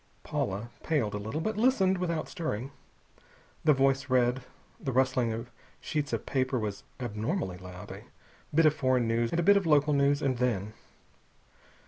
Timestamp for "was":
6.57-6.81